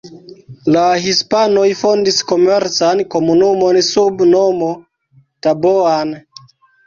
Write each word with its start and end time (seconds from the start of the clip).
La 0.75 0.83
hispanoj 1.01 1.65
fondis 1.81 2.17
komercan 2.31 3.03
komunumon 3.15 3.79
sub 3.89 4.25
nomo 4.33 4.71
Taboan. 5.49 6.17